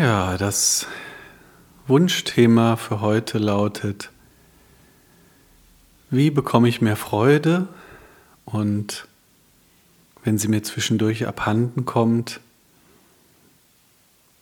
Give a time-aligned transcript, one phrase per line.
[0.00, 0.86] Ja, das
[1.86, 4.10] Wunschthema für heute lautet,
[6.08, 7.68] wie bekomme ich mehr Freude
[8.46, 9.06] und
[10.24, 12.40] wenn sie mir zwischendurch abhanden kommt,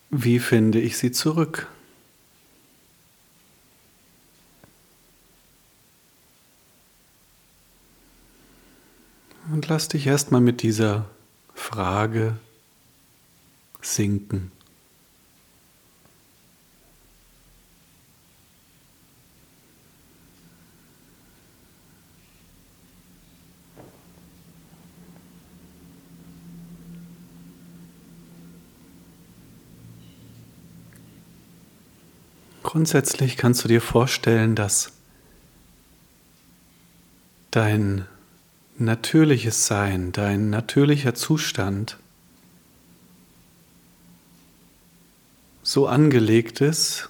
[0.09, 1.67] wie finde ich sie zurück?
[9.51, 11.09] Und lass dich erstmal mit dieser
[11.53, 12.37] Frage
[13.81, 14.53] sinken.
[32.69, 34.91] Grundsätzlich kannst du dir vorstellen, dass
[37.49, 38.05] dein
[38.77, 41.97] natürliches Sein, dein natürlicher Zustand
[45.63, 47.09] so angelegt ist,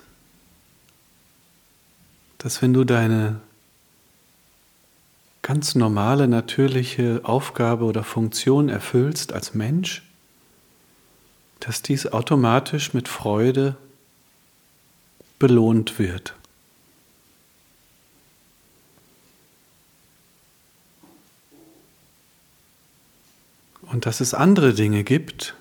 [2.38, 3.42] dass wenn du deine
[5.42, 10.04] ganz normale, natürliche Aufgabe oder Funktion erfüllst als Mensch,
[11.60, 13.76] dass dies automatisch mit Freude
[15.40, 16.36] belohnt wird.
[23.82, 25.56] Und dass es andere Dinge gibt,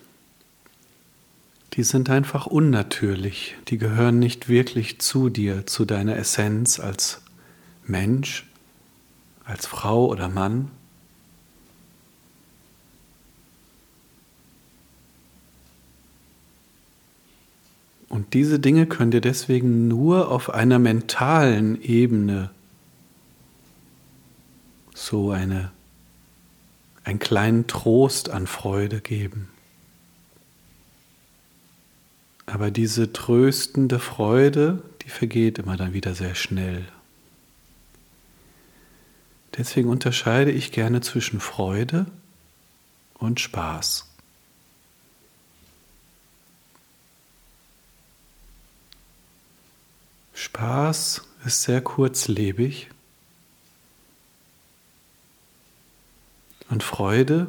[1.75, 7.23] die sind einfach unnatürlich, die gehören nicht wirklich zu dir, zu deiner Essenz als
[7.85, 8.47] Mensch,
[9.45, 10.71] als Frau oder Mann.
[18.09, 22.51] Und diese Dinge können dir deswegen nur auf einer mentalen Ebene
[24.95, 25.71] so eine
[27.09, 29.49] einen kleinen Trost an Freude geben.
[32.45, 36.87] Aber diese tröstende Freude, die vergeht immer dann wieder sehr schnell.
[39.57, 42.07] Deswegen unterscheide ich gerne zwischen Freude
[43.15, 44.08] und Spaß.
[50.49, 52.89] Spaß ist sehr kurzlebig
[56.71, 57.49] Und Freude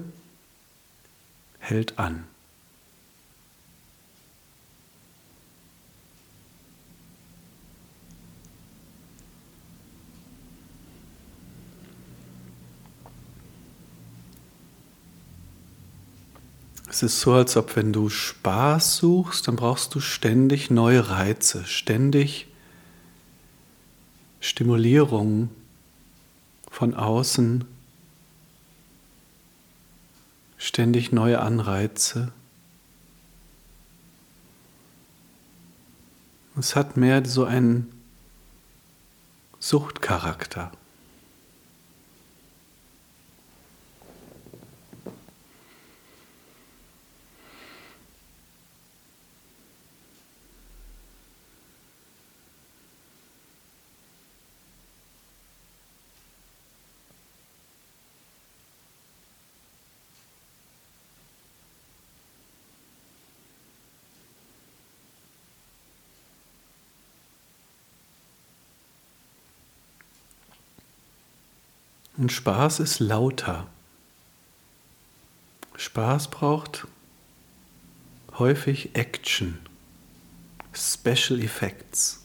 [1.60, 2.26] hält an.
[16.90, 21.66] Es ist so, als ob wenn du Spaß suchst, dann brauchst du ständig neue Reize,
[21.66, 22.49] ständig
[24.40, 25.50] Stimulierung
[26.72, 27.66] von außen
[30.58, 32.32] ständig neue Anreize.
[36.58, 37.92] Es hat mehr so einen
[39.60, 40.72] Suchtcharakter.
[72.19, 73.66] Und Spaß ist lauter.
[75.78, 76.85] Spaß braucht
[78.38, 79.57] häufig Action,
[80.74, 82.22] Special Effects.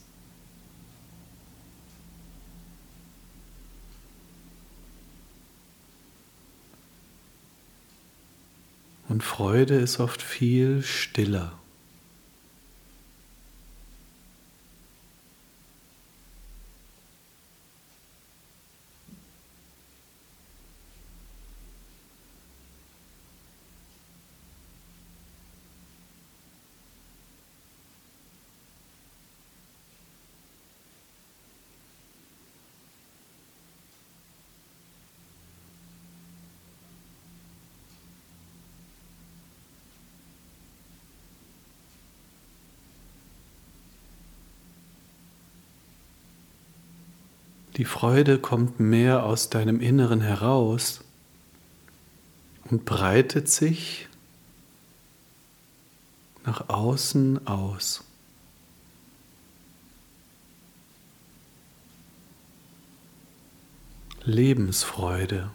[9.09, 11.53] Und Freude ist oft viel stiller.
[47.76, 51.00] Die Freude kommt mehr aus deinem Inneren heraus
[52.71, 54.09] und breitet sich
[56.44, 58.05] nach außen aus.
[64.23, 65.50] Lebensfreude.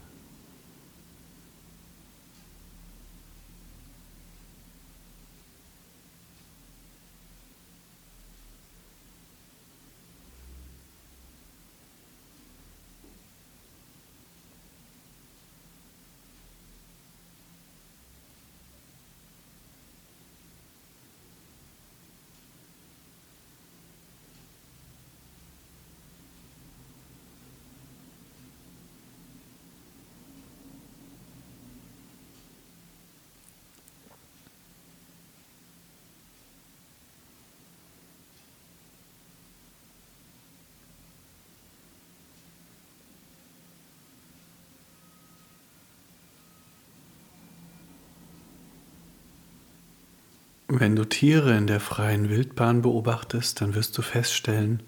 [50.79, 54.81] Wenn du Tiere in der freien Wildbahn beobachtest, dann wirst du feststellen,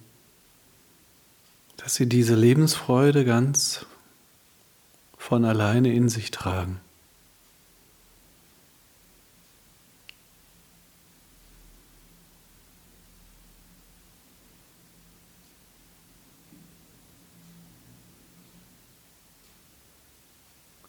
[1.76, 3.86] dass sie diese Lebensfreude ganz
[5.18, 6.80] von alleine in sich tragen.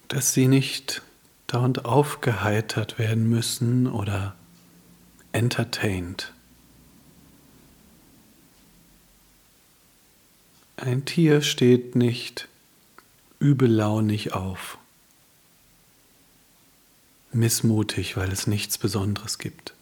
[0.07, 1.03] Dass sie nicht
[1.49, 4.37] dauernd aufgeheitert werden müssen oder
[5.33, 6.33] entertained.
[10.77, 12.49] Ein Tier steht nicht
[13.39, 14.79] übellaunig auf,
[17.33, 19.75] missmutig, weil es nichts Besonderes gibt.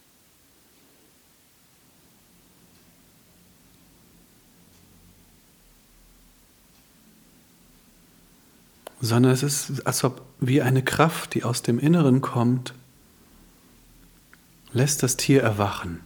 [9.01, 12.75] Sondern es ist, als ob wie eine Kraft, die aus dem Inneren kommt,
[14.73, 16.01] lässt das Tier erwachen.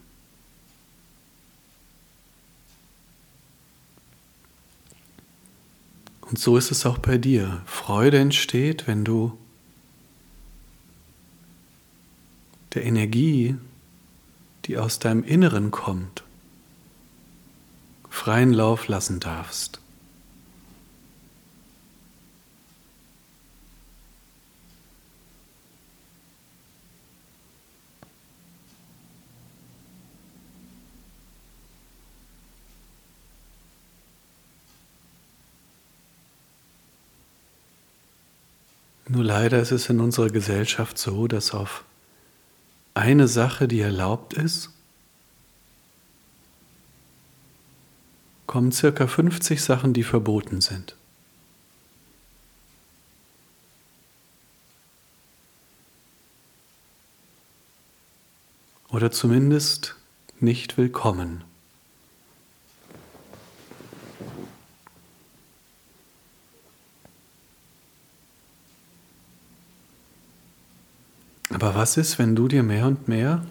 [6.21, 7.61] Und so ist es auch bei dir.
[7.65, 9.37] Freude entsteht, wenn du
[12.73, 13.55] der Energie,
[14.65, 16.23] die aus deinem Inneren kommt,
[18.09, 19.79] freien Lauf lassen darfst.
[39.15, 41.85] Nur leider ist es in unserer Gesellschaft so, dass auf
[42.95, 44.71] eine Sache, die erlaubt ist,
[48.45, 50.97] kommen circa 50 Sachen, die verboten sind.
[58.89, 59.95] Oder zumindest
[60.41, 61.45] nicht willkommen.
[71.55, 73.41] Aber was ist, wenn du dir mehr und mehr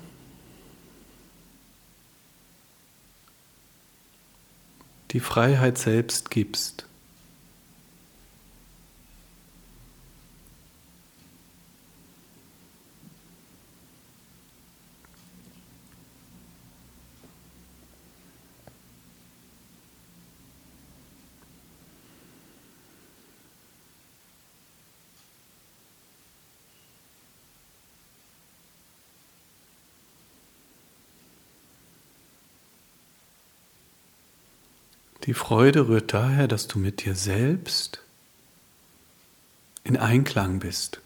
[5.13, 6.85] die Freiheit selbst gibst?
[35.25, 38.01] Die Freude rührt daher, dass du mit dir selbst
[39.83, 41.01] in Einklang bist.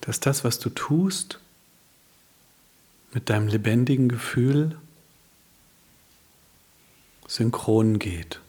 [0.00, 1.40] Dass das, was du tust,
[3.12, 4.78] mit deinem lebendigen Gefühl
[7.26, 8.40] synchron geht.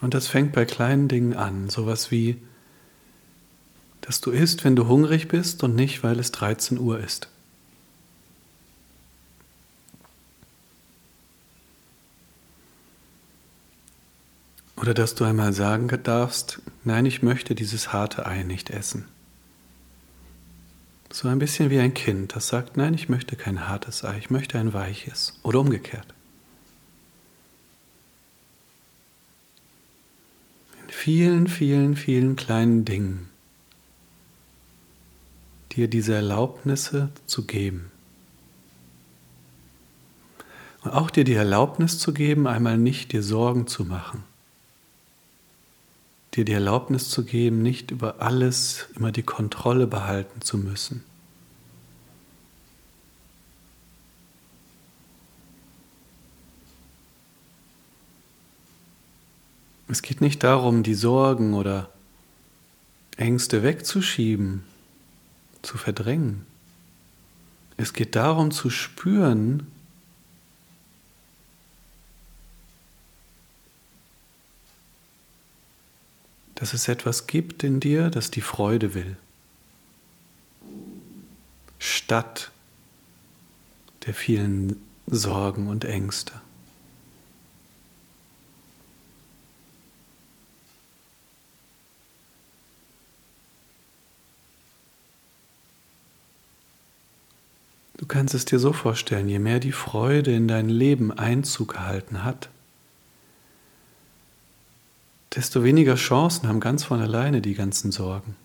[0.00, 2.36] Und das fängt bei kleinen Dingen an, sowas wie,
[4.00, 7.28] dass du isst, wenn du hungrig bist und nicht, weil es 13 Uhr ist.
[14.76, 19.08] Oder dass du einmal sagen darfst, nein, ich möchte dieses harte Ei nicht essen.
[21.10, 24.30] So ein bisschen wie ein Kind, das sagt, nein, ich möchte kein hartes Ei, ich
[24.30, 25.38] möchte ein weiches.
[25.42, 26.13] Oder umgekehrt.
[31.04, 33.28] Vielen, vielen, vielen kleinen Dingen
[35.72, 37.90] dir diese Erlaubnisse zu geben.
[40.82, 44.22] Und auch dir die Erlaubnis zu geben, einmal nicht dir Sorgen zu machen.
[46.32, 51.04] Dir die Erlaubnis zu geben, nicht über alles immer die Kontrolle behalten zu müssen.
[59.94, 61.88] Es geht nicht darum, die Sorgen oder
[63.16, 64.64] Ängste wegzuschieben,
[65.62, 66.44] zu verdrängen.
[67.76, 69.70] Es geht darum zu spüren,
[76.56, 79.16] dass es etwas gibt in dir, das die Freude will,
[81.78, 82.50] statt
[84.06, 84.74] der vielen
[85.06, 86.40] Sorgen und Ängste.
[98.04, 102.22] Du kannst es dir so vorstellen, je mehr die Freude in dein Leben Einzug gehalten
[102.22, 102.50] hat,
[105.34, 108.36] desto weniger Chancen haben ganz von alleine die ganzen Sorgen.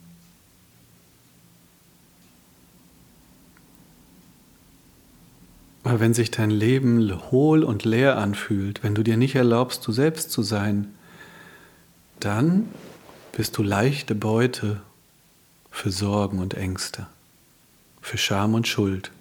[5.84, 9.92] Aber wenn sich dein Leben hohl und leer anfühlt, wenn du dir nicht erlaubst, du
[9.92, 10.88] selbst zu sein,
[12.22, 12.70] dann
[13.34, 14.80] bist du leichte Beute
[15.70, 17.08] für Sorgen und Ängste,
[18.00, 19.12] für Scham und Schuld.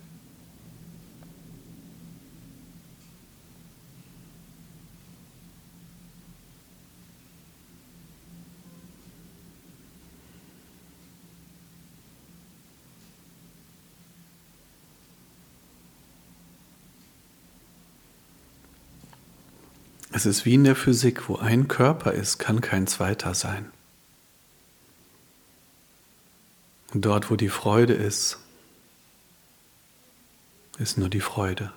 [20.19, 23.71] Es ist wie in der Physik, wo ein Körper ist, kann kein zweiter sein.
[26.93, 28.41] Dort, wo die Freude ist,
[30.77, 31.73] ist nur die Freude.